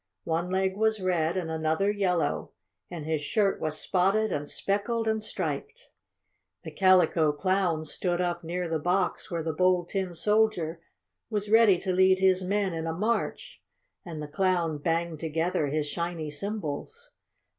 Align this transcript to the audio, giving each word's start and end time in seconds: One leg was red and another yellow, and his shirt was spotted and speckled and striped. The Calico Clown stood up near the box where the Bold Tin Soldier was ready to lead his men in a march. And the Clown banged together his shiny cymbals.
One 0.23 0.49
leg 0.49 0.75
was 0.77 0.99
red 0.99 1.37
and 1.37 1.51
another 1.51 1.91
yellow, 1.91 2.53
and 2.89 3.05
his 3.05 3.21
shirt 3.21 3.61
was 3.61 3.79
spotted 3.79 4.31
and 4.31 4.49
speckled 4.49 5.07
and 5.07 5.21
striped. 5.21 5.89
The 6.63 6.71
Calico 6.71 7.31
Clown 7.31 7.85
stood 7.85 8.19
up 8.19 8.43
near 8.43 8.67
the 8.67 8.79
box 8.79 9.29
where 9.29 9.43
the 9.43 9.53
Bold 9.53 9.89
Tin 9.89 10.15
Soldier 10.15 10.81
was 11.29 11.51
ready 11.51 11.77
to 11.77 11.93
lead 11.93 12.17
his 12.17 12.43
men 12.43 12.73
in 12.73 12.87
a 12.87 12.93
march. 12.93 13.61
And 14.03 14.23
the 14.23 14.27
Clown 14.27 14.79
banged 14.79 15.19
together 15.19 15.67
his 15.67 15.85
shiny 15.87 16.31
cymbals. 16.31 17.11